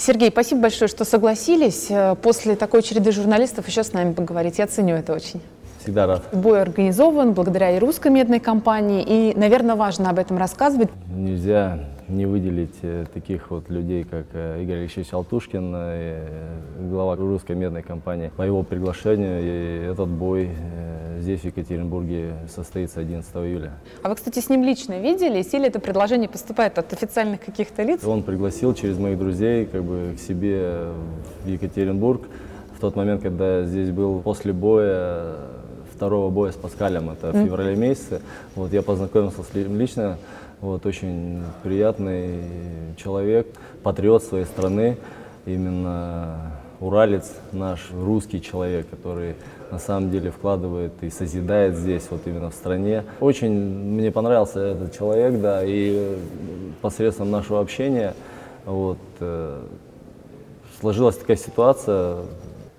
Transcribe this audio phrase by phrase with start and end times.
[0.00, 4.58] Сергей, спасибо большое, что согласились э, после такой череды журналистов еще с нами поговорить.
[4.58, 5.42] Я ценю это очень.
[5.82, 6.22] Всегда рад.
[6.32, 10.88] Бой организован благодаря и русской медной компании, и, наверное, важно об этом рассказывать.
[11.14, 16.58] Нельзя не выделить э, таких вот людей, как э, Игорь Алексеевич Алтушкин, э,
[16.90, 18.30] глава русской медной компании.
[18.36, 20.50] По его приглашению и этот бой
[21.20, 23.72] здесь, в Екатеринбурге, состоится 11 июля.
[24.02, 28.04] А вы, кстати, с ним лично виделись или это предложение поступает от официальных каких-то лиц?
[28.04, 30.88] Он пригласил через моих друзей как бы, к себе
[31.44, 32.22] в Екатеринбург.
[32.76, 35.36] В тот момент, когда здесь был после боя,
[36.00, 38.22] второго боя с Паскалем, это в феврале месяце,
[38.56, 40.16] вот я познакомился с ним лично,
[40.62, 42.38] вот, очень приятный
[42.96, 43.46] человек,
[43.82, 44.96] патриот своей страны,
[45.44, 49.34] именно уралец наш, русский человек, который
[49.70, 53.04] на самом деле вкладывает и созидает здесь, вот именно в стране.
[53.20, 56.16] Очень мне понравился этот человек, да, и
[56.80, 58.14] посредством нашего общения
[58.64, 59.60] вот, э,
[60.80, 62.20] сложилась такая ситуация,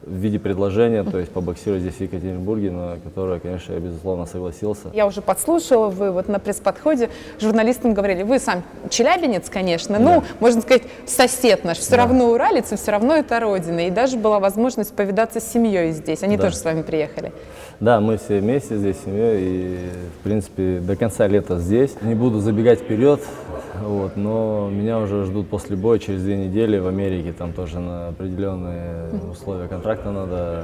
[0.04, 4.90] в виде предложения, то есть побоксировать здесь в Екатеринбурге, на которое, конечно, я безусловно согласился.
[4.94, 10.04] Я уже подслушала, вы вот на пресс-подходе журналистам говорили, вы сам челябинец, конечно, да.
[10.04, 11.98] ну, можно сказать, сосед наш, все да.
[11.98, 13.88] равно уралец, и все равно это родина.
[13.88, 16.44] И даже была возможность повидаться с семьей здесь, они да.
[16.44, 17.32] тоже с вами приехали.
[17.80, 19.78] Да, мы все вместе здесь, семьей, и,
[20.20, 21.96] в принципе, до конца лета здесь.
[22.02, 23.22] Не буду забегать вперед,
[23.84, 28.10] вот, но меня уже ждут после боя через две недели в Америке, там тоже на
[28.10, 30.64] определенные условия контракта надо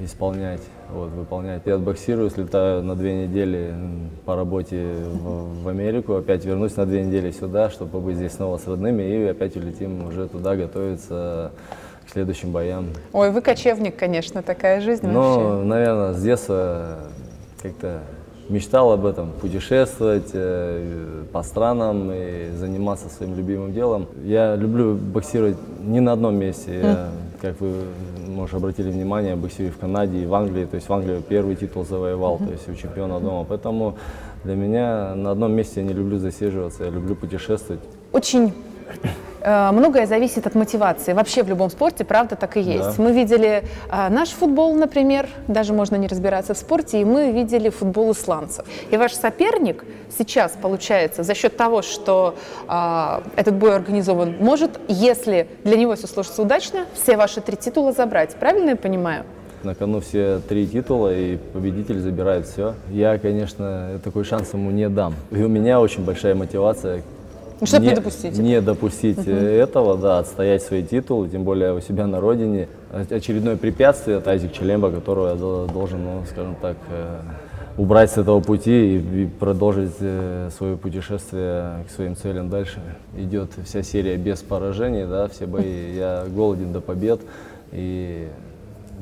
[0.00, 1.62] э, исполнять, вот, выполнять.
[1.64, 3.74] Я отбоксирую, слетаю на две недели
[4.24, 8.58] по работе в, в Америку, опять вернусь на две недели сюда, чтобы побыть здесь снова
[8.58, 11.52] с родными, и опять улетим уже туда готовиться
[12.06, 12.88] к следующим боям.
[13.12, 15.66] Ой, вы кочевник, конечно, такая жизнь ну, вообще.
[15.66, 16.98] наверное, с детства
[17.62, 18.00] как-то
[18.48, 24.06] мечтал об этом, путешествовать э, по странам и заниматься своим любимым делом.
[24.24, 26.80] Я люблю боксировать не на одном месте.
[26.80, 27.08] Я,
[27.40, 27.72] как вы,
[28.38, 30.64] может, обратили внимание, боксирую в Канаде и в Англии.
[30.64, 33.44] То есть в Англии первый титул завоевал, то есть у чемпиона дома.
[33.48, 33.96] Поэтому
[34.44, 37.82] для меня на одном месте я не люблю засиживаться, я люблю путешествовать.
[38.12, 38.52] Очень
[39.72, 41.12] многое зависит от мотивации.
[41.12, 42.96] Вообще в любом спорте, правда, так и есть.
[42.96, 43.02] Да.
[43.02, 47.68] Мы видели а, наш футбол, например, даже можно не разбираться в спорте, и мы видели
[47.70, 48.66] футбол исландцев.
[48.90, 49.84] И ваш соперник
[50.16, 52.34] сейчас, получается, за счет того, что
[52.66, 57.92] а, этот бой организован, может, если для него все сложится удачно, все ваши три титула
[57.92, 58.34] забрать.
[58.36, 59.24] Правильно я понимаю?
[59.64, 62.74] На кону все три титула, и победитель забирает все.
[62.90, 65.14] Я, конечно, такой шанс ему не дам.
[65.30, 67.02] И у меня очень большая мотивация
[67.60, 68.38] ну, чтобы не, не допустить.
[68.38, 69.30] Не допустить угу.
[69.30, 72.68] этого, да, отстоять свои титулы, тем более у себя на родине.
[73.10, 77.20] Очередное препятствие, это Айзек Челемба, которого я должен, ну, скажем так, э,
[77.76, 82.80] убрать с этого пути и, и продолжить э, свое путешествие к своим целям дальше.
[83.16, 85.92] Идет вся серия без поражений, да, все бои.
[85.96, 87.20] Я голоден до побед.
[87.72, 88.28] И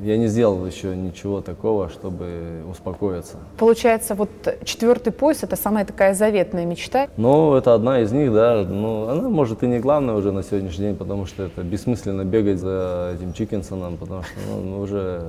[0.02, 3.36] я не сделал еще ничего такого, чтобы успокоиться.
[3.58, 4.30] Получается, вот
[4.64, 7.08] четвертый пояс– это самая такая заветная мечта?
[7.16, 8.64] Ну, это одна из них, да.
[8.68, 12.58] Ну, она, может, и не главная уже на сегодняшний день, потому что это бессмысленно бегать
[12.58, 15.22] за этим Чикинсоном, потому что ну, уже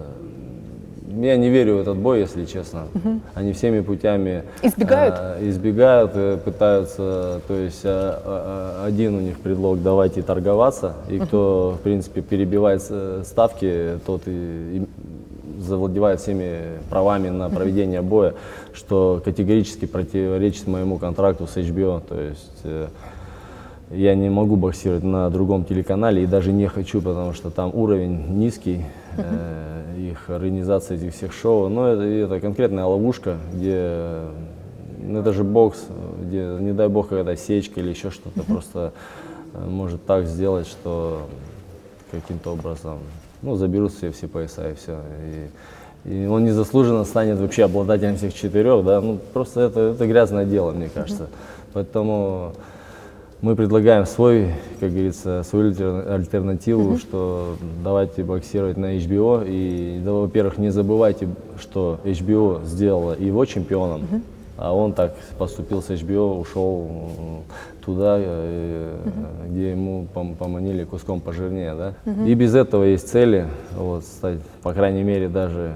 [1.22, 2.88] я не верю в этот бой, если честно.
[2.94, 3.20] Угу.
[3.34, 9.82] Они всеми путями избегают, а, избегают, э, пытаются, то есть а, один у них предлог
[9.82, 11.26] давайте торговаться, и угу.
[11.26, 12.82] кто в принципе перебивает
[13.26, 14.86] ставки, тот и, и
[15.60, 18.34] завладевает всеми правами на проведение боя,
[18.74, 22.88] что категорически противоречит моему контракту с HBO, то есть э,
[23.92, 28.38] я не могу боксировать на другом телеканале и даже не хочу, потому что там уровень
[28.38, 28.86] низкий,
[29.18, 31.70] э, их организация этих всех шоу.
[31.70, 34.22] Но это, это конкретная ловушка, где
[35.00, 35.86] ну, это же бокс,
[36.22, 38.94] где, не дай бог, когда сечка или еще что-то, просто
[39.54, 41.22] э, может так сделать, что
[42.12, 43.00] каким-то образом
[43.42, 45.00] ну, заберут все, все пояса и все.
[46.06, 50.46] И, и он незаслуженно станет вообще обладателем всех четырех, да, ну просто это, это грязное
[50.46, 51.28] дело, мне кажется.
[51.74, 52.54] Поэтому
[53.42, 55.70] мы предлагаем свой, как говорится, свою
[56.12, 57.00] альтернативу, mm-hmm.
[57.00, 59.46] что давайте боксировать на HBO.
[59.48, 61.28] И, да, во-первых, не забывайте,
[61.60, 64.22] что HBO сделала его чемпионом, mm-hmm.
[64.58, 66.90] а он так поступил с HBO, ушел
[67.86, 69.50] туда, mm-hmm.
[69.50, 71.76] где ему пом- поманили куском пожирнее.
[71.76, 71.94] Да?
[72.06, 72.28] Mm-hmm.
[72.28, 73.46] И без этого есть цели,
[73.76, 75.74] вот, стать, по крайней мере, даже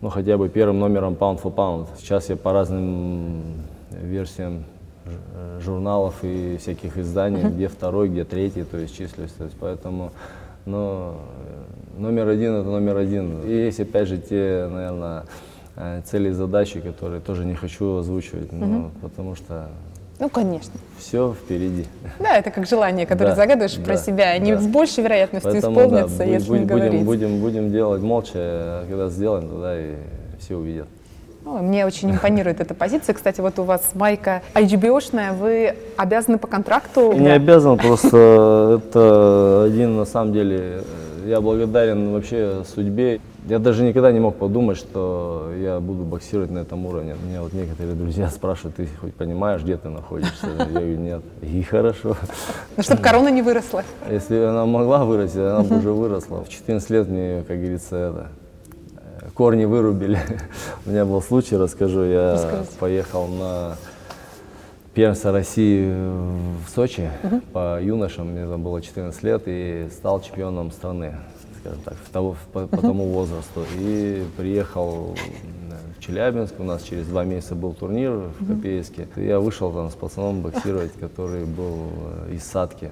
[0.00, 1.88] ну, хотя бы первым номером pound for pound.
[1.98, 3.42] Сейчас я по разным
[3.90, 4.79] версиям Э,
[5.60, 9.36] журналов и всяких изданий, где второй, где третий, то есть численность.
[9.36, 10.12] То есть поэтому
[10.66, 11.16] но
[11.96, 13.42] э, номер один это номер один.
[13.42, 15.24] И есть опять же те, наверное,
[15.76, 18.66] э, цели и задачи, которые тоже не хочу озвучивать, uh-huh.
[18.66, 19.68] ну, потому что
[20.18, 20.72] Ну, конечно.
[20.98, 21.86] Все впереди.
[22.18, 24.30] Да, это как желание, которое Да, загадываешь да, про себя.
[24.30, 24.60] Они да.
[24.60, 27.04] с большей вероятностью Поэтому, исполнятся, да, если будь- не будем, говорить.
[27.04, 29.94] будем, будем делать молча, а когда сделаем, тогда и
[30.38, 30.88] все увидят.
[31.52, 33.12] Ой, Мне очень импонирует эта позиция.
[33.12, 37.12] Кстати, вот у вас майка HBO-шная, вы обязаны по контракту...
[37.12, 40.84] Не обязан, просто это один, на самом деле,
[41.26, 43.20] я благодарен вообще судьбе.
[43.48, 47.16] Я даже никогда не мог подумать, что я буду боксировать на этом уровне.
[47.26, 50.46] Меня вот некоторые друзья спрашивают, ты хоть понимаешь, где ты находишься?
[50.56, 51.22] Я говорю, нет.
[51.42, 52.16] И хорошо.
[52.76, 53.82] Ну, чтобы корона не выросла.
[54.08, 56.44] Если она могла вырасти, она бы уже выросла.
[56.44, 58.28] В 14 лет мне, как говорится, это,
[59.40, 60.18] корни вырубили.
[60.84, 62.02] У меня был случай, расскажу.
[62.02, 62.72] Я Расскажите.
[62.78, 63.76] поехал на
[64.92, 67.10] первенство России в Сочи
[67.54, 71.14] по юношам, мне там было 14 лет, и стал чемпионом страны,
[71.58, 73.64] скажем так, в того- по, по тому возрасту.
[73.78, 75.16] И приехал
[76.00, 79.06] в Челябинск, у нас через два месяца был турнир в Копейске.
[79.16, 81.76] Я вышел там с пацаном боксировать, который был
[82.28, 82.90] э, из Садки.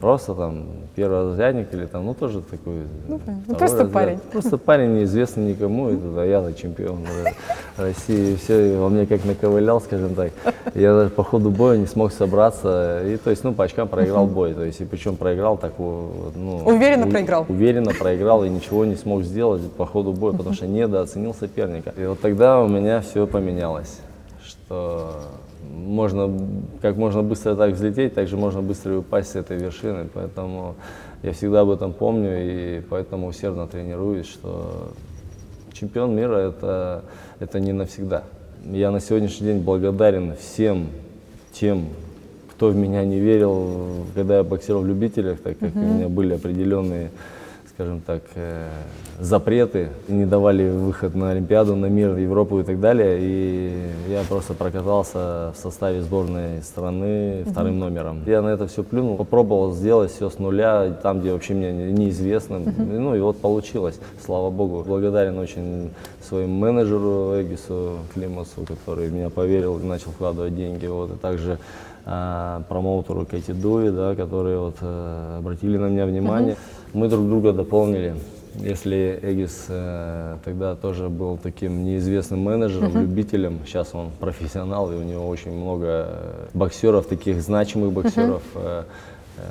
[0.00, 0.64] Просто там
[0.96, 2.82] первый разрядник или там, ну тоже такой.
[3.08, 3.92] ну, второй просто разряд.
[3.92, 4.18] парень.
[4.32, 7.06] Просто парень неизвестный никому, и тут, а я чемпион
[7.76, 10.32] России, и все, и он мне как наковылял, скажем так.
[10.74, 14.26] Я даже по ходу боя не смог собраться, и то есть, ну, по очкам проиграл
[14.26, 16.62] бой, то есть, и причем проиграл так, ну...
[16.66, 17.46] Уверенно у- проиграл?
[17.48, 21.94] Уверенно проиграл, и ничего не смог сделать по ходу боя, потому что недооценил соперника.
[21.96, 24.00] И вот тогда у меня все поменялось,
[24.42, 25.12] что
[25.62, 26.30] можно
[26.80, 30.08] как можно быстро так взлететь, так же можно быстро и упасть с этой вершины.
[30.12, 30.74] Поэтому
[31.22, 34.92] я всегда об этом помню и поэтому усердно тренируюсь, что
[35.72, 37.04] чемпион мира это,
[37.40, 38.24] это не навсегда.
[38.64, 40.88] Я на сегодняшний день благодарен всем
[41.52, 41.88] тем,
[42.52, 46.34] кто в меня не верил, когда я боксировал в любителях, так как у меня были
[46.34, 47.10] определенные,
[47.80, 48.68] скажем так, э,
[49.20, 53.18] запреты, не давали выход на Олимпиаду, на мир, Европу и так далее.
[53.18, 53.72] И
[54.10, 58.22] я просто прокатался в составе сборной страны вторым номером.
[58.26, 61.92] Я на это все плюнул, попробовал сделать все с нуля, там, где вообще мне не-
[61.92, 62.58] неизвестно.
[62.58, 64.84] Ну и вот получилось, слава богу.
[64.86, 65.90] Благодарен очень
[66.22, 70.84] своему менеджеру Эгису Климасу, который меня поверил и начал вкладывать деньги.
[70.86, 71.58] Вот, и также
[72.06, 76.56] а, промоутеру Кэти Дуи, да, которые вот, э, обратили на меня внимание.
[76.92, 78.14] Мы друг друга дополнили.
[78.56, 85.02] Если Эгис э, тогда тоже был таким неизвестным менеджером, любителем, сейчас он профессионал, и у
[85.02, 88.42] него очень много э, боксеров, таких значимых боксеров.
[88.56, 88.84] э,
[89.36, 89.42] э,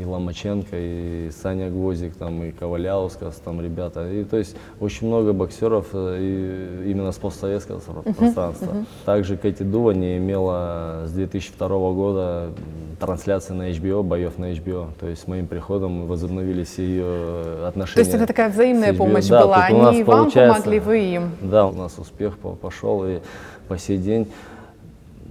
[0.00, 4.10] и Ломаченко, и Саня Гвоздик, там, и Коваляускас, там ребята.
[4.10, 8.68] И, то есть очень много боксеров э, и именно с постсоветского про- пространства.
[9.04, 12.50] Также Кэти Дува не имела с 2002 года
[13.00, 14.88] трансляции на HBO, боев на HBO.
[15.00, 17.94] То есть с моим приходом возобновились ее отношения.
[17.94, 19.64] То есть это такая взаимная помощь Да, была.
[19.64, 21.30] Они вам помогли, вы им.
[21.40, 23.18] Да, у нас успех по- пошел и
[23.68, 24.26] по сей день.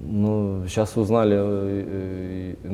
[0.09, 2.26] Ну, сейчас узнали, э,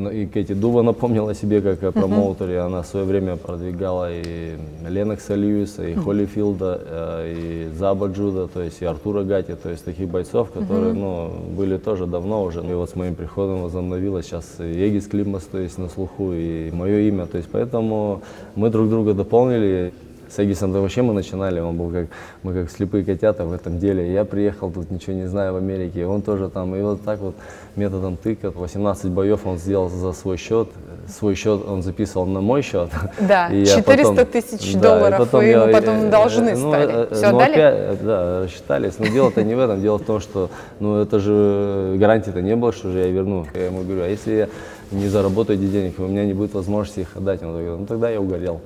[0.08, 2.60] и Кэти Дува напомнила себе как о промоутере.
[2.60, 4.56] Она в свое время продвигала и
[4.88, 9.86] Ленокса Льюиса, и Холлифилда, э, и Заба Джуда, то есть и Артура Гати, то есть
[9.86, 12.62] таких бойцов, которые ну, были тоже давно уже.
[12.62, 16.72] И вот с моим приходом возобновилось сейчас и Егис Климас, то есть на слуху, и
[16.72, 17.26] мое имя.
[17.26, 18.22] То есть поэтому
[18.56, 19.94] мы друг друга дополнили.
[20.34, 22.08] С Эгисом вообще мы начинали, он был как,
[22.42, 24.12] мы как слепые котята в этом деле.
[24.12, 26.76] Я приехал, тут ничего не знаю в Америке, он тоже там.
[26.76, 27.36] И вот так вот
[27.76, 30.70] методом тыка, 18 боев он сделал за свой счет.
[31.08, 32.90] Свой счет он записывал на мой счет.
[33.20, 36.70] Да, И я 400 тысяч да, и долларов вы ему потом э, должны э, ну,
[36.72, 36.94] стали.
[36.94, 37.52] э, Всё ну, отдали?
[37.52, 38.94] опять, да, рассчитались.
[38.98, 39.82] Но дело-то не в этом.
[39.82, 40.50] Дело в том, что
[40.80, 43.46] ну, это же гарантии-то не было, что же я верну.
[43.54, 44.50] Я ему говорю, а если я
[44.92, 47.44] не заработаю эти денег, у меня не будет возможности их отдать.
[47.44, 48.62] Он говорит, ну тогда я угорел.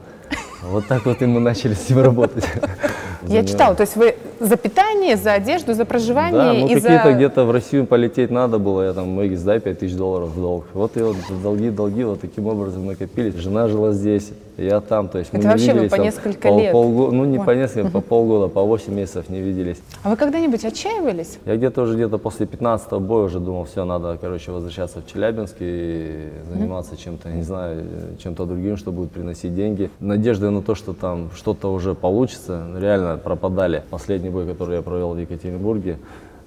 [0.64, 2.46] Вот так вот и мы начали с ним работать.
[3.28, 7.14] Я читала, то есть вы за питание, за одежду, за Да, проживание ну и какие-то
[7.14, 10.66] где-то в Россию полететь надо было, я там, Мэгис, дай 5 тысяч долларов в долг.
[10.74, 13.36] Вот и вот долги, долги вот таким образом накопились.
[13.36, 16.06] Жена жила здесь, я там, то есть мы Это не вообще вы виделись по там
[16.06, 16.72] несколько пол- лет.
[16.74, 17.58] полго- ну не по Ой.
[17.58, 19.78] несколько, по полгода, по 8 месяцев не виделись.
[20.04, 21.38] А вы когда-нибудь отчаивались?
[21.46, 25.56] Я где-то уже где-то после 15 боя уже думал, все, надо, короче, возвращаться в Челябинск
[25.60, 27.86] и заниматься чем-то, не знаю,
[28.18, 29.92] чем-то другим, что будет приносить деньги.
[30.00, 33.84] Надежды на то, что там что-то уже получится, реально пропадали.
[33.92, 35.98] Последний бой, который я провел в Екатеринбурге,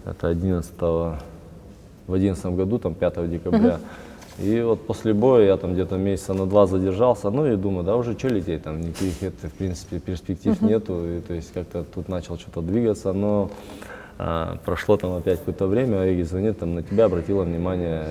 [0.05, 3.79] это 11 в 11 году, там 5 декабря.
[4.41, 7.97] И вот после боя я там где-то месяца на два задержался, ну и думаю, да
[7.97, 12.09] уже что лететь, там никаких это, в принципе перспектив нету, и, то есть как-то тут
[12.09, 13.51] начал что-то двигаться, но
[14.19, 18.05] а, прошло там опять какое-то время, Эги звонит, там на тебя обратила внимание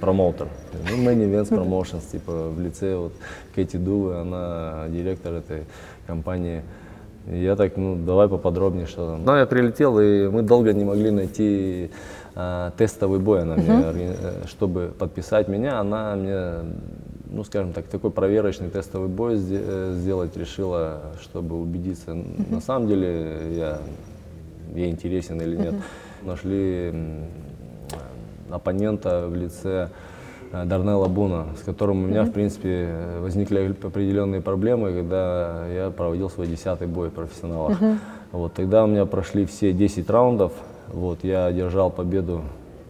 [0.00, 0.48] промоутер.
[0.90, 3.12] Ну, Many Events Promotions, типа в лице вот
[3.54, 5.64] Кэти Дувы, она директор этой
[6.06, 6.62] компании.
[7.26, 9.24] Я так, ну, давай поподробнее, что там.
[9.24, 11.90] Ну, я прилетел, и мы долго не могли найти
[12.34, 16.74] а, тестовый бой, она мне, э, чтобы подписать меня, она мне,
[17.30, 22.16] ну, скажем так, такой проверочный тестовый бой э, сделать решила, чтобы убедиться,
[22.50, 23.78] на самом деле я
[24.74, 25.74] ей интересен или нет.
[26.22, 26.94] Нашли
[28.50, 30.11] оппонента в лице э,
[30.52, 32.26] Дарнелла Буна, с которым у меня, mm-hmm.
[32.26, 37.80] в принципе, возникли определенные проблемы, когда я проводил свой десятый бой в профессионалах.
[37.80, 37.96] Mm-hmm.
[38.32, 40.52] Вот, тогда у меня прошли все 10 раундов,
[40.88, 42.42] вот, я одержал победу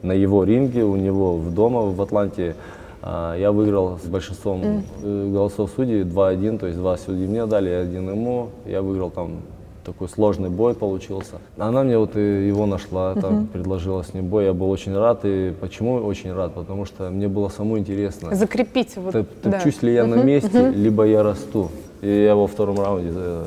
[0.02, 2.56] на его ринге, у него в дома в Атланте.
[3.00, 5.32] А, я выиграл с большинством mm.
[5.32, 8.50] голосов судей 2-1, то есть два судьи мне дали, один ему.
[8.64, 9.42] Я выиграл там
[9.84, 11.36] такой сложный бой получился.
[11.56, 14.44] Она мне вот его нашла, там, предложила с ним бой.
[14.44, 15.20] Я был очень рад.
[15.24, 16.54] И почему очень рад?
[16.54, 18.34] Потому что мне было самому интересно.
[18.34, 18.96] Закрепить.
[18.96, 19.12] Вот,
[19.42, 19.86] Топчусь да.
[19.86, 21.70] ли я на месте, либо я расту.
[22.00, 23.44] И я во втором раунде э,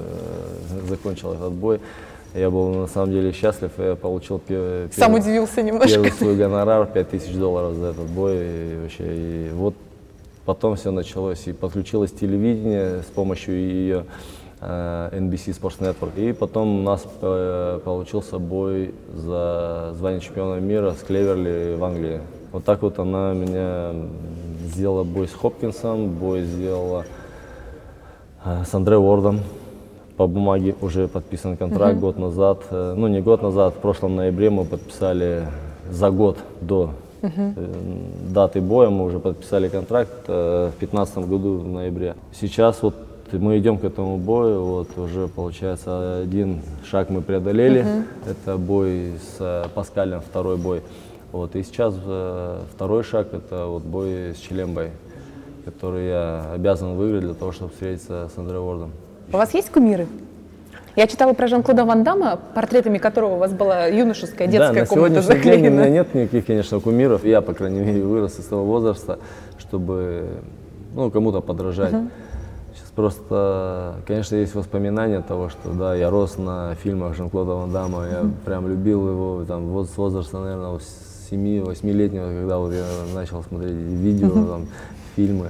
[0.87, 1.79] закончил этот бой.
[2.33, 5.89] Я был на самом деле счастлив, я получил пер, Сам удивился немножко.
[5.89, 8.35] первый свой гонорар, 5000 долларов за этот бой.
[8.35, 9.73] И, вообще, и вот
[10.45, 14.05] потом все началось, и подключилось телевидение с помощью ее
[14.65, 16.17] NBC Sports Network.
[16.17, 22.21] И потом у нас э, получился бой за звание чемпиона мира с Клеверли в Англии.
[22.51, 23.91] Вот так вот она меня
[24.63, 27.05] сделала бой с Хопкинсом, бой сделала
[28.43, 29.41] э, с Андре Уордом.
[30.17, 31.99] По бумаге уже подписан контракт mm-hmm.
[31.99, 32.59] год назад.
[32.71, 35.43] Ну, не год назад, в прошлом ноябре мы подписали
[35.91, 36.91] за год до
[37.21, 38.33] uh-huh.
[38.33, 42.15] даты боя мы уже подписали контракт в 2015 году в ноябре.
[42.31, 42.95] Сейчас вот
[43.37, 48.03] мы идем к этому бою, вот уже получается один шаг мы преодолели, uh-huh.
[48.31, 50.81] это бой с э, Паскалем, второй бой.
[51.31, 54.91] Вот, и сейчас э, второй шаг это вот бой с Челембой,
[55.65, 58.91] который я обязан выиграть для того, чтобы встретиться с Андре Уордом.
[59.31, 60.07] У вас есть кумиры?
[60.95, 64.85] Я читала про Жан-Клода Ван Дамма, портретами которого у вас была юношеская детская да, на
[64.85, 65.61] комната сегодняшний заклеена.
[65.61, 67.25] день у меня нет никаких, конечно, кумиров.
[67.25, 69.19] Я, по крайней мере, вырос из того возраста,
[69.57, 70.27] чтобы
[70.93, 71.91] ну, кому-то подражать.
[71.91, 72.09] Uh-huh.
[72.95, 78.23] Просто, конечно, есть воспоминания того, что да, я рос на фильмах Жан-Клода Ван Дамма, я
[78.45, 80.79] прям любил его там, вот с возраста, наверное,
[81.29, 84.67] 7-8-летнего, когда вот я начал смотреть видео, там,
[85.17, 85.49] фильмы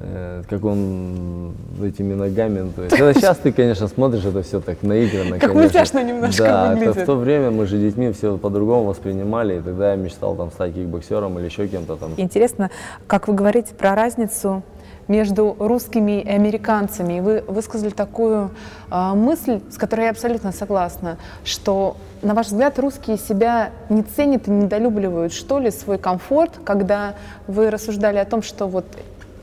[0.00, 2.60] э, как он этими ногами.
[2.60, 5.38] Ну, то есть, это сейчас ты, конечно, смотришь это все так наигранно.
[5.38, 6.90] Как мультяшно немножко Да, выглядит.
[6.90, 10.50] это в то время мы же детьми все по-другому воспринимали, и тогда я мечтал там
[10.50, 12.12] стать кикбоксером или еще кем-то там.
[12.16, 12.70] Интересно,
[13.06, 14.62] как вы говорите про разницу
[15.08, 17.18] между русскими и американцами.
[17.18, 18.50] И вы высказали такую
[18.90, 24.48] э, мысль, с которой я абсолютно согласна, что, на ваш взгляд, русские себя не ценят
[24.48, 27.14] и недолюбливают, что ли, свой комфорт, когда
[27.46, 28.84] вы рассуждали о том, что вот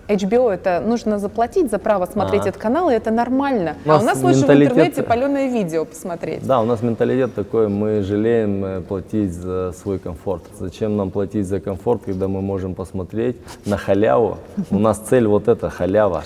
[0.07, 2.49] HBO это нужно заплатить за право смотреть а.
[2.49, 3.75] этот канал, и это нормально.
[3.85, 4.71] У а у нас лучше менталитет...
[4.71, 6.45] в интернете паленое видео посмотреть.
[6.45, 10.43] Да, у нас менталитет такой, мы жалеем э, платить за свой комфорт.
[10.59, 14.37] Зачем нам платить за комфорт, когда мы можем посмотреть на халяву?
[14.69, 16.23] У нас цель вот эта халява.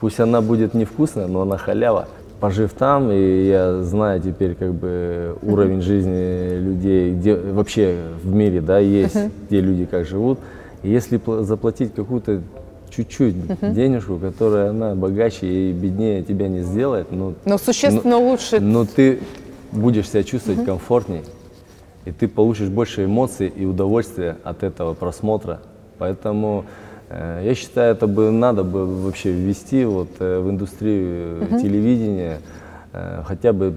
[0.00, 2.08] Пусть она будет невкусная, но она халява.
[2.40, 8.60] Пожив там, и я знаю теперь как бы уровень жизни людей, где вообще в мире,
[8.60, 9.16] да, есть,
[9.46, 10.40] где люди как живут.
[10.82, 12.40] И если заплатить какую-то
[12.94, 13.72] чуть-чуть uh-huh.
[13.72, 18.60] денежку, которая она богаче и беднее тебя не сделает, но, но существенно но, лучше.
[18.60, 19.20] Но ты
[19.72, 20.66] будешь себя чувствовать uh-huh.
[20.66, 21.22] комфортней,
[22.04, 25.60] и ты получишь больше эмоций и удовольствия от этого просмотра.
[25.98, 26.64] Поэтому
[27.08, 31.62] э, я считаю, это бы надо бы вообще ввести вот, э, в индустрию uh-huh.
[31.62, 32.40] телевидения
[32.92, 33.74] э, хотя бы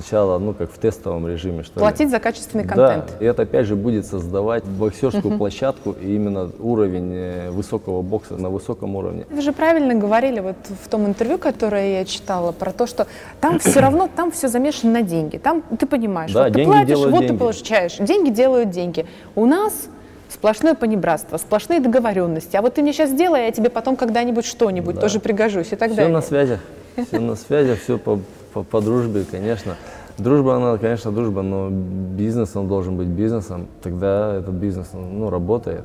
[0.00, 2.08] сначала, ну, как в тестовом режиме, что Платить ли.
[2.08, 3.06] за качественный контент.
[3.18, 8.36] Да, и это опять же будет создавать боксерскую площадку и именно уровень э, высокого бокса
[8.36, 9.26] на высоком уровне.
[9.30, 13.06] Вы же правильно говорили вот в том интервью, которое я читала, про то, что
[13.40, 15.36] там все равно, там все замешано на деньги.
[15.36, 17.26] Там ты понимаешь, да, вот ты платишь, вот деньги.
[17.28, 17.96] ты получаешь.
[17.98, 19.06] Деньги делают деньги.
[19.34, 19.88] У нас
[20.28, 22.56] сплошное понебратство, сплошные договоренности.
[22.56, 25.02] А вот ты мне сейчас сделай, а я тебе потом когда-нибудь что-нибудь да.
[25.02, 26.10] тоже пригожусь и так все далее.
[26.10, 26.60] Все на связях.
[26.96, 28.20] Все на связи, все по,
[28.52, 29.76] по, по дружбе, конечно.
[30.16, 33.66] Дружба, она, конечно, дружба, но бизнес, он должен быть бизнесом.
[33.82, 35.84] Тогда этот бизнес, ну, работает.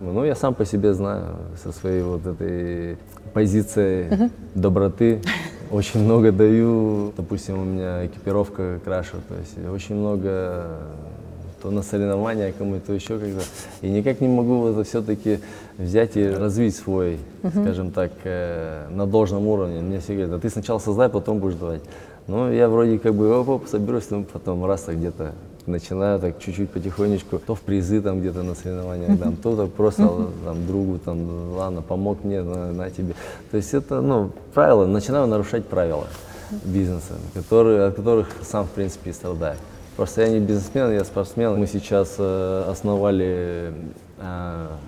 [0.00, 2.98] Ну, я сам по себе знаю, со своей вот этой
[3.32, 4.30] позицией uh-huh.
[4.54, 5.20] доброты.
[5.70, 7.12] Очень много даю.
[7.16, 10.66] Допустим, у меня экипировка краша, то есть очень много
[11.64, 13.40] то на соревнования кому-то еще когда.
[13.80, 15.40] И никак не могу это все-таки
[15.78, 17.62] взять и развить свой, uh-huh.
[17.62, 19.80] скажем так, э, на должном уровне.
[19.80, 21.82] Мне все говорят, а ты сначала создай, потом будешь давать.
[22.26, 25.32] Ну, я вроде как бы оп, оп, соберусь, ну, потом раз так где-то
[25.66, 30.28] начинаю так чуть-чуть потихонечку, то в призы там где-то на соревнованиях дам, то так просто
[30.44, 33.14] там другу там, ладно, помог мне, на, на тебе.
[33.50, 36.06] То есть это, ну, правила, начинаю нарушать правила.
[36.64, 39.56] бизнеса, которые, от которых сам, в принципе, и страдаю.
[39.96, 41.58] Просто я не бизнесмен, я спортсмен.
[41.58, 43.72] Мы сейчас э, основали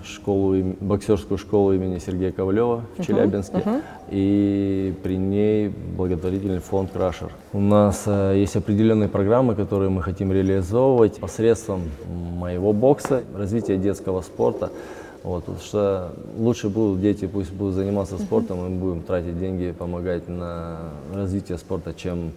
[0.03, 3.57] школу, боксерскую школу имени Сергея Ковалева в Челябинске.
[3.57, 3.81] Uh-huh.
[4.09, 7.31] И при ней благотворительный фонд «Крашер».
[7.53, 14.21] У нас э, есть определенные программы, которые мы хотим реализовывать посредством моего бокса, развития детского
[14.21, 14.71] спорта.
[15.23, 20.29] Вот, потому что лучше будут дети, пусть будут заниматься спортом, мы будем тратить деньги, помогать
[20.29, 20.77] на
[21.13, 22.31] развитие спорта, чем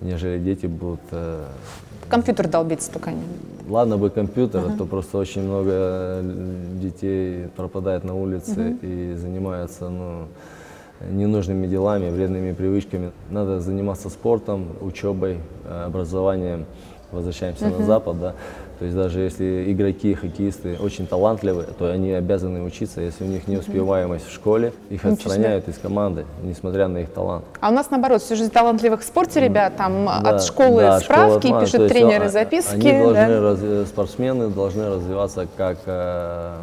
[0.00, 1.00] нежели дети будут...
[1.10, 1.46] Э,
[2.08, 3.22] компьютер долбиться только они.
[3.68, 4.78] Ладно бы компьютер, uh-huh.
[4.78, 6.22] то просто очень много
[6.80, 9.12] детей пропадает на улице uh-huh.
[9.12, 10.28] и занимаются ну,
[11.10, 13.12] ненужными делами, вредными привычками.
[13.30, 16.66] Надо заниматься спортом, учебой, э, образованием.
[17.12, 17.78] Возвращаемся uh-huh.
[17.78, 18.34] на Запад, да.
[18.78, 23.00] То есть даже если игроки, хоккеисты очень талантливые, то они обязаны учиться.
[23.00, 27.10] Если у них не успеваемость в школе, их Ничего отстраняют из команды, несмотря на их
[27.10, 27.46] талант.
[27.60, 31.00] А у нас наоборот, все же талантливых в спорте ребят, там да, от школы да,
[31.00, 32.74] справки, школа, пишут тренеры записки.
[32.74, 33.28] Они да?
[33.28, 36.56] должны, раз, спортсмены должны развиваться как э,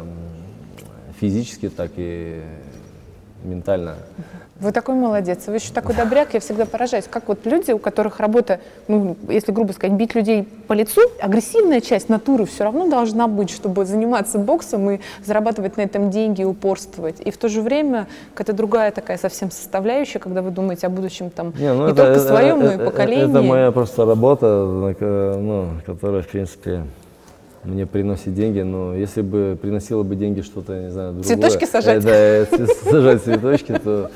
[1.20, 2.42] физически, так и
[3.44, 3.96] ментально.
[4.60, 7.06] Вы такой молодец, вы еще такой добряк, я всегда поражаюсь.
[7.10, 11.80] Как вот люди, у которых работа, ну, если грубо сказать, бить людей по лицу, агрессивная
[11.80, 16.44] часть натуры все равно должна быть, чтобы заниматься боксом и зарабатывать на этом деньги и
[16.44, 17.20] упорствовать.
[17.20, 21.30] И в то же время какая-то другая такая совсем составляющая, когда вы думаете о будущем
[21.30, 23.30] там не, ну, не это, только своем, это, но и поколении.
[23.30, 26.84] Это моя просто работа, ну, которая, в принципе,
[27.64, 31.34] мне приносит деньги, но если бы приносило бы деньги что-то, не знаю, другое.
[31.36, 32.04] Цветочки сажать?
[32.04, 34.10] Э, да, сажать цветочки, то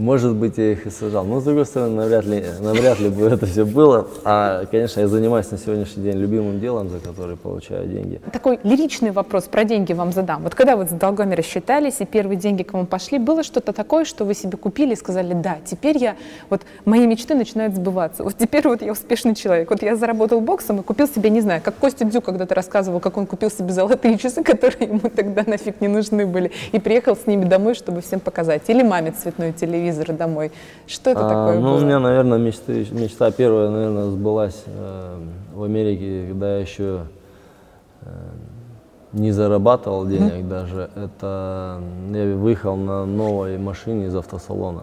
[0.00, 1.26] может быть, я их и сажал.
[1.26, 4.08] Но, с другой стороны, навряд ли, навряд ли бы это все было.
[4.24, 8.18] А, конечно, я занимаюсь на сегодняшний день любимым делом, за которое получаю деньги.
[8.32, 10.42] Такой лиричный вопрос про деньги вам задам.
[10.42, 14.06] Вот когда вы с долгами рассчитались, и первые деньги к вам пошли, было что-то такое,
[14.06, 16.16] что вы себе купили и сказали, да, теперь я,
[16.48, 18.24] вот мои мечты начинают сбываться.
[18.24, 19.68] Вот теперь вот я успешный человек.
[19.70, 23.18] Вот я заработал боксом и купил себе, не знаю, как Костя Дзю когда-то рассказывал, как
[23.18, 27.26] он купил себе золотые часы, которые ему тогда нафиг не нужны были, и приехал с
[27.26, 28.62] ними домой, чтобы всем показать.
[28.68, 30.52] Или маме цветной телевизор телевизора домой.
[30.86, 31.78] Что это а, такое ну, было?
[31.78, 35.18] у меня, наверное, мечты, мечта первая, наверное, сбылась э,
[35.52, 37.02] в Америке, когда я еще
[38.02, 38.06] э,
[39.12, 40.48] не зарабатывал денег mm-hmm.
[40.48, 40.90] даже.
[40.96, 41.80] Это
[42.12, 44.82] я выехал на новой машине из автосалона.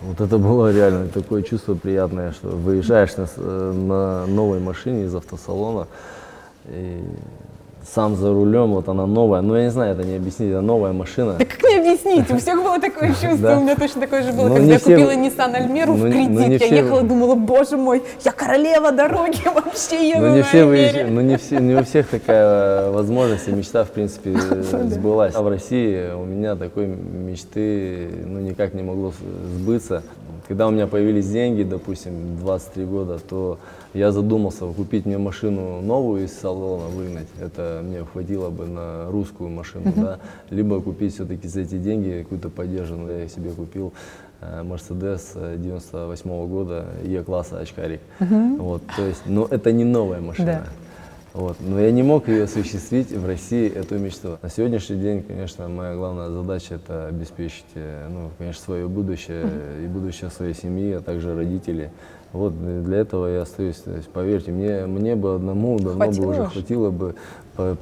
[0.00, 5.14] Вот это было реально такое чувство приятное, что выезжаешь на, э, на новой машине из
[5.14, 5.86] автосалона.
[6.66, 7.02] И
[7.94, 9.40] сам за рулем, вот она новая.
[9.40, 11.34] Ну, я не знаю, это не объяснить, это новая машина.
[11.38, 12.30] Да как не объяснить?
[12.30, 15.10] У всех было такое чувство, у меня точно такое же было, ну, когда я купила
[15.10, 16.60] Nissan Almera в ну, кредит.
[16.60, 21.20] Я ехала, думала, боже мой, я королева дороги, вообще еду ну, не все Ну,
[21.60, 25.34] не, у всех такая возможность и мечта, в принципе, сбылась.
[25.34, 29.12] А в России у меня такой мечты, ну, никак не могло
[29.56, 30.02] сбыться.
[30.48, 33.58] Когда у меня появились деньги, допустим, 23 года, то
[33.92, 37.28] я задумался купить мне машину новую из салона, выгнать.
[37.38, 40.18] Это мне хватило бы на русскую машину, да.
[40.48, 43.20] Либо купить все-таки за эти деньги какую-то поддержанную.
[43.20, 43.92] Я себе купил
[44.40, 48.00] Мерседес 98 -го года Е-класса очкарик.
[48.18, 50.64] Вот, то есть, но это не новая машина.
[50.64, 50.87] Да.
[51.34, 51.56] Вот.
[51.60, 54.38] Но я не мог ее осуществить в России, эту мечту.
[54.42, 59.46] На сегодняшний день, конечно, моя главная задача это обеспечить, э, ну, конечно, свое будущее
[59.84, 61.90] и будущее своей семьи, а также родителей.
[62.32, 63.76] Вот для этого я остаюсь.
[63.76, 66.52] То есть, поверьте, мне, мне бы одному давно хватило бы уже уж.
[66.52, 67.14] хватило бы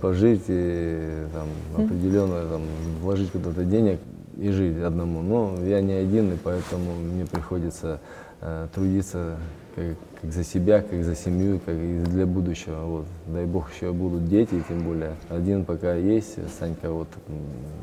[0.01, 2.63] пожить и там, определенно там,
[3.03, 3.99] вложить куда-то денег
[4.37, 5.23] и жить одному.
[5.23, 8.01] Но я не один, и поэтому мне приходится
[8.41, 9.37] э, трудиться
[9.77, 9.85] как,
[10.23, 12.81] как за себя, как за семью, как и для будущего.
[12.87, 13.07] Вот.
[13.27, 15.13] Дай бог еще будут дети, тем более.
[15.29, 17.09] Один пока есть, Санька вот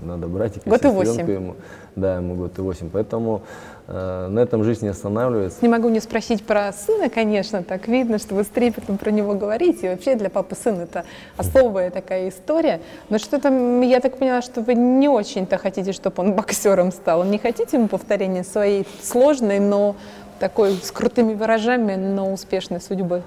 [0.02, 1.32] надо братика, год и восемь.
[1.32, 1.56] ему.
[1.96, 2.90] Да, ему год и восемь.
[2.90, 3.44] Поэтому
[3.88, 5.60] э, на этом жизнь не останавливается.
[5.62, 9.36] Не могу не спросить про сына, конечно, так видно, что вы с трепетом про него
[9.36, 9.86] говорите.
[9.86, 11.06] И вообще для папы сын это
[11.38, 12.82] особая такая история.
[13.10, 13.50] Но что-то,
[13.84, 17.24] я так поняла, что вы не очень-то хотите, чтобы он боксером стал.
[17.24, 19.96] Не хотите ему повторения своей сложной, но
[20.40, 23.22] такой с крутыми виражами, но успешной судьбы?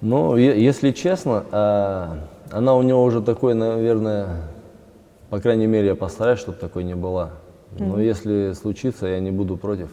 [0.00, 2.18] Ну, если честно, а,
[2.50, 4.42] она у него уже такой, наверное,
[5.30, 7.30] по крайней мере, я постараюсь, чтобы такой не была.
[7.78, 8.04] Но mm-hmm.
[8.04, 9.88] если случится, я не буду против.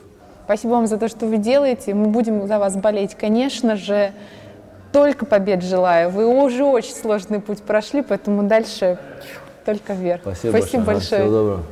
[0.46, 1.94] Спасибо вам за то, что вы делаете.
[1.94, 4.12] Мы будем за вас болеть, конечно же.
[4.92, 6.10] Только побед желаю.
[6.10, 8.98] Вы уже очень сложный путь прошли, поэтому дальше
[9.64, 10.22] только вверх.
[10.24, 10.86] Спасибо, Спасибо большое.
[10.86, 11.22] большое.
[11.22, 11.64] Всего доброго.